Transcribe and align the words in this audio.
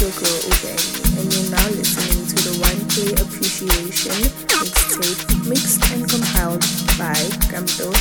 your 0.00 0.10
girl 0.16 0.40
Obey, 0.48 0.80
and 1.20 1.28
you're 1.28 1.50
now 1.50 1.68
listening 1.76 2.24
to 2.24 2.34
the 2.40 2.56
1K 2.64 3.20
Appreciation 3.20 4.16
mixtape 4.48 5.46
mixed 5.46 5.92
and 5.92 6.08
compiled 6.08 6.60
by 6.96 7.12
Gambo 7.52 7.92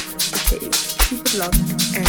Okay. 0.47 0.71
Keep 1.09 1.25
it 1.25 1.33
locked 1.35 1.59
and 1.99 2.08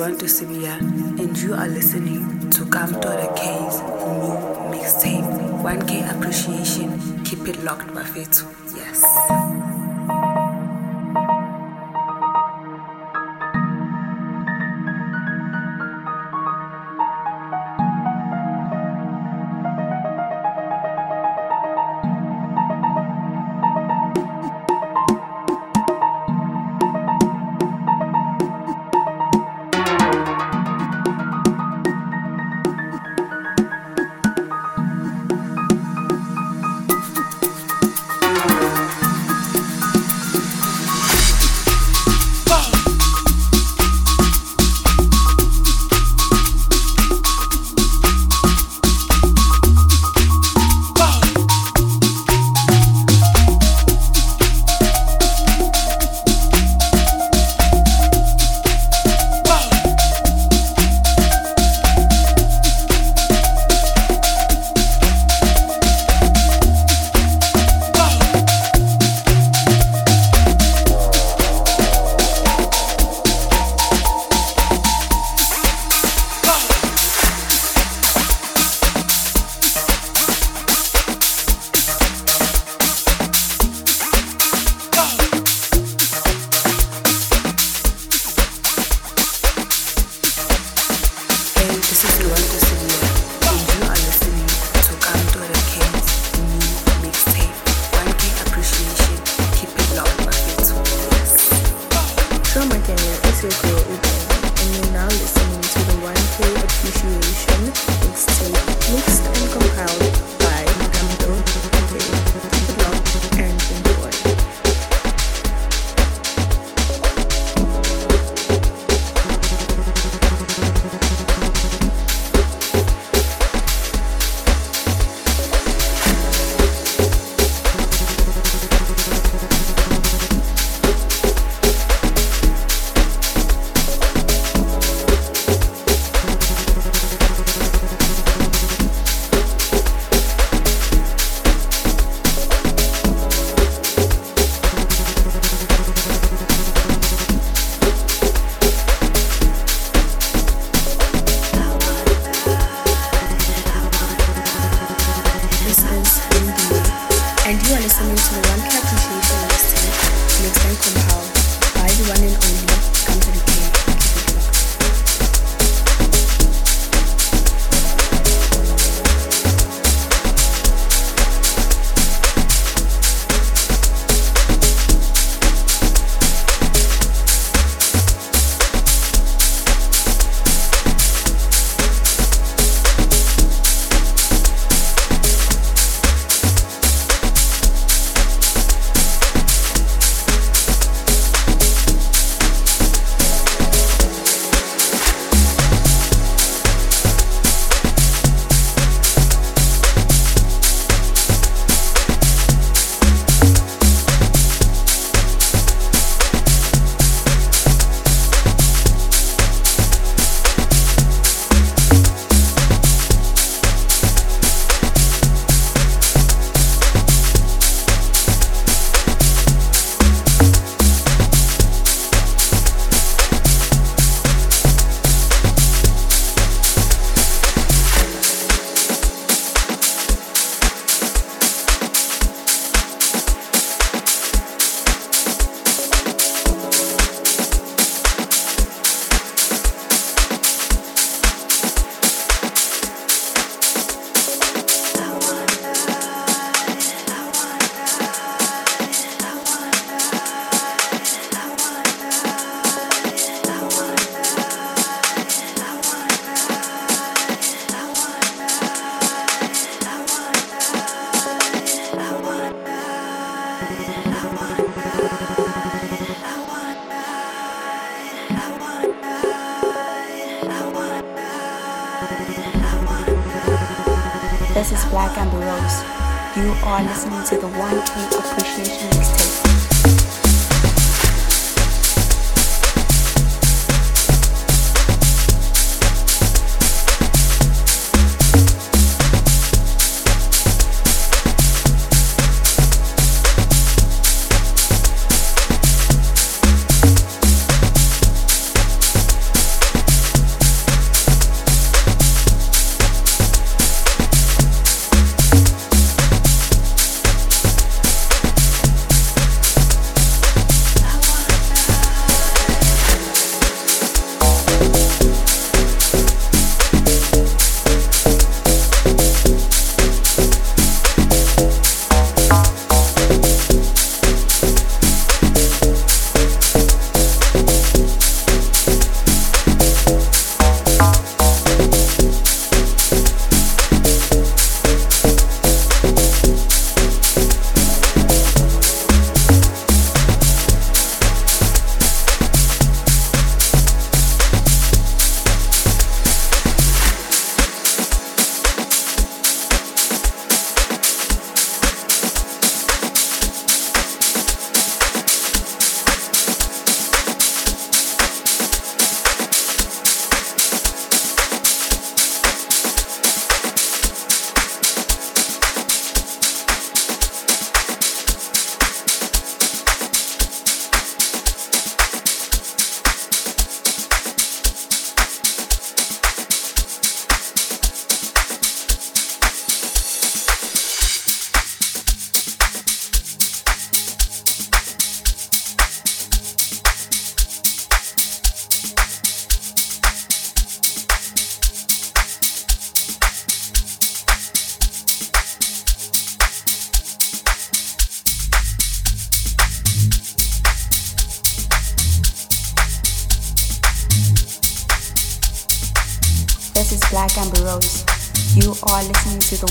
Nobanto 0.00 0.26
Sibia, 0.26 0.78
and 1.20 1.36
you 1.36 1.52
are 1.52 1.68
listening 1.68 2.48
to 2.48 2.64
Kamtora 2.64 3.36
K's 3.36 3.80
new 4.16 4.32
mixtape. 4.72 5.28
1K 5.62 6.16
appreciation. 6.16 7.22
Keep 7.22 7.48
it 7.48 7.62
locked, 7.62 7.88
Bafetu. 7.88 8.46
Yes. 8.74 9.49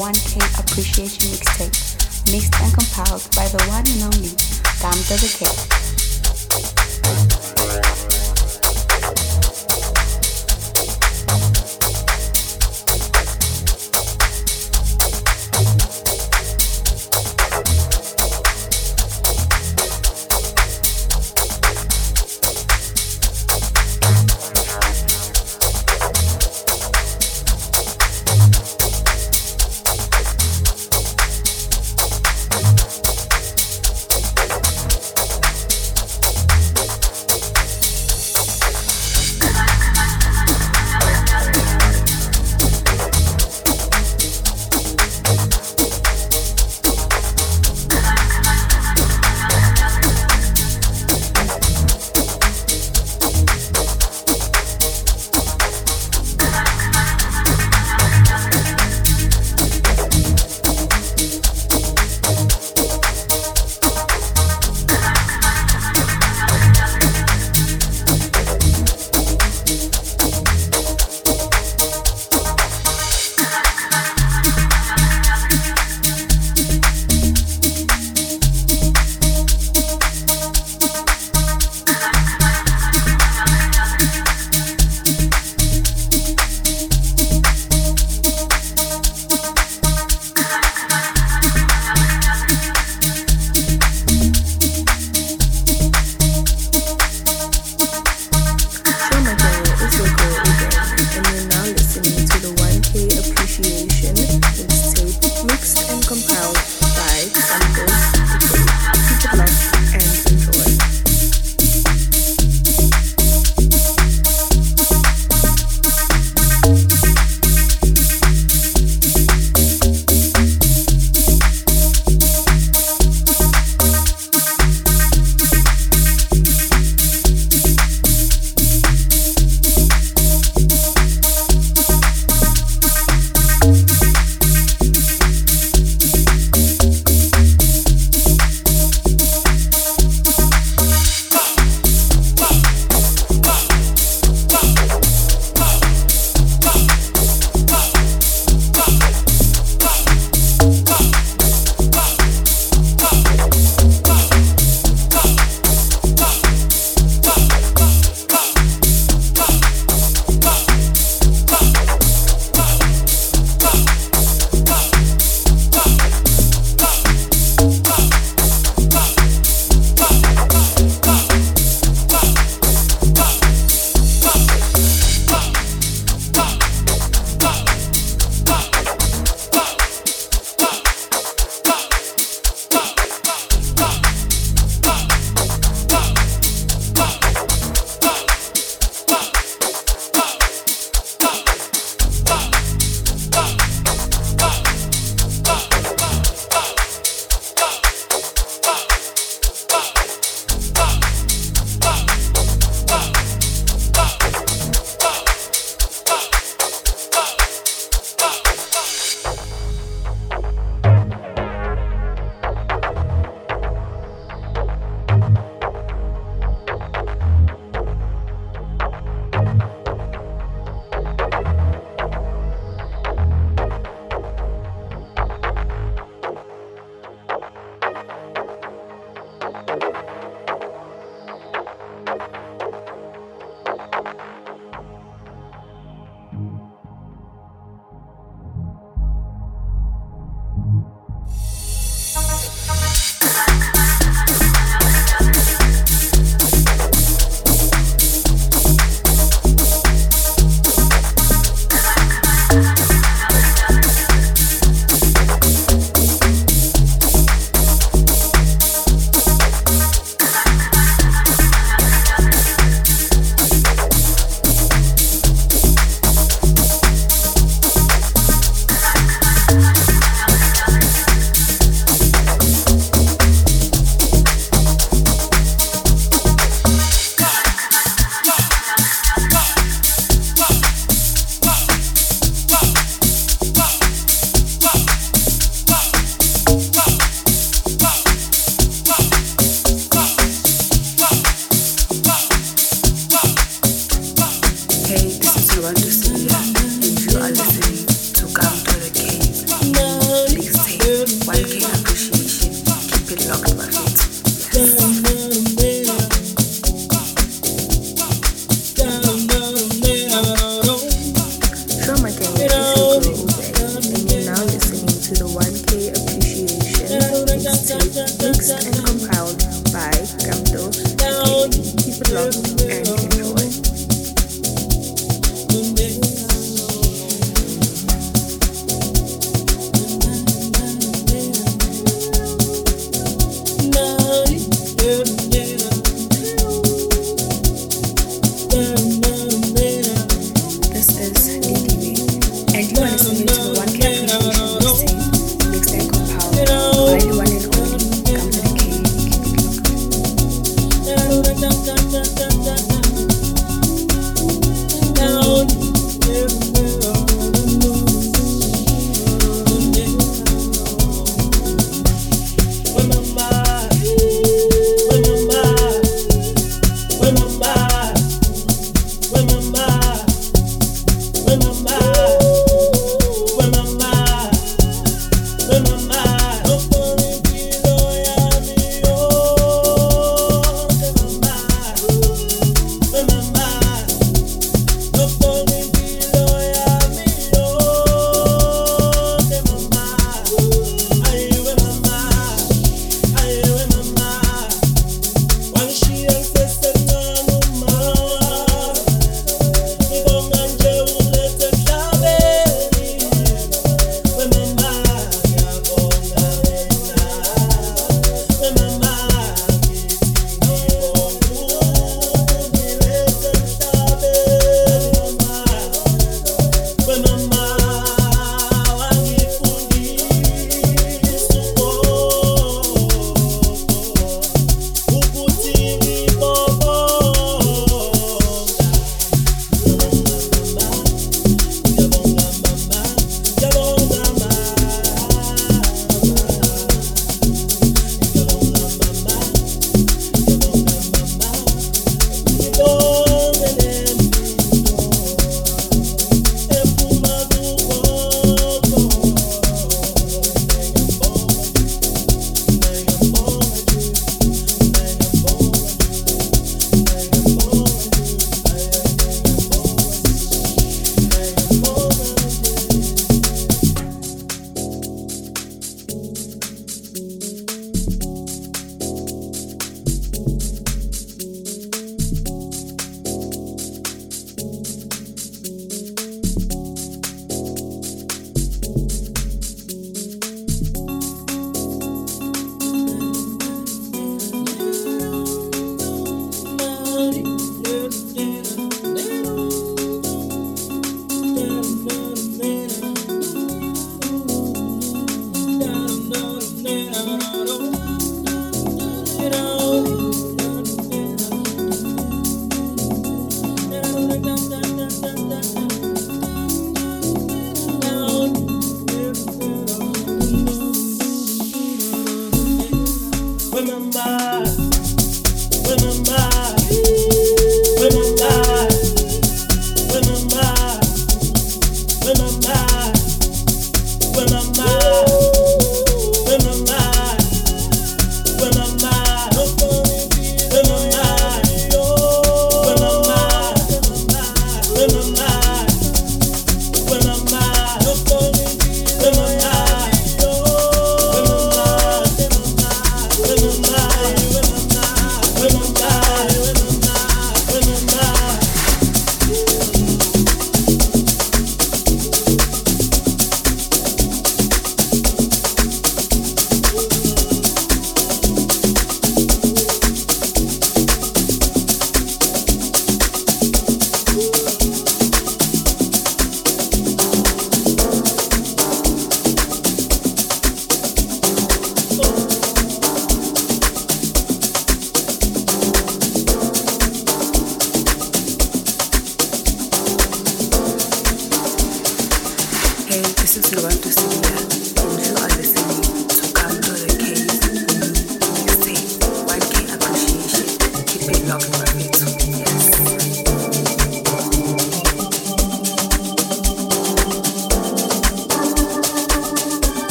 1K 0.00 0.40
Appreciation 0.58 1.28
Mixtape, 1.28 2.32
mixed 2.32 2.54
and 2.62 2.72
compiled 2.72 3.20
by 3.36 3.46
the 3.48 3.62
one 3.68 3.84
and 3.86 4.02
only 4.04 4.32
Gamta 4.80 5.20
the 5.20 5.28
K. 5.28 5.89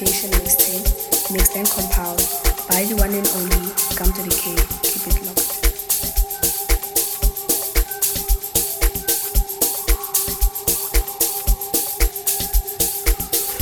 Appreciation 0.00 0.30
Mixtape, 0.30 1.32
mixed 1.32 1.56
and 1.56 1.68
compiled 1.68 2.22
by 2.68 2.84
the 2.84 2.94
one 2.94 3.12
and 3.12 3.26
only 3.34 3.74
Come 3.98 4.12
to 4.12 4.22
the 4.22 4.30
Cave. 4.30 4.62
Keep 4.86 5.08
it 5.10 5.26
locked. 5.26 5.58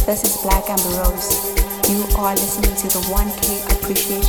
This 0.05 0.25
is 0.25 0.37
Black 0.43 0.69
Amber 0.69 0.93
Rose. 1.01 1.57
You 1.89 2.05
are 2.19 2.35
listening 2.35 2.77
to 2.85 2.89
the 2.89 3.01
1K 3.09 3.73
Appreciation. 3.73 4.26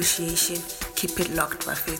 Appreciation. 0.00 0.62
Keep 0.94 1.20
it 1.20 1.30
locked. 1.34 1.66
Yes. 1.66 1.99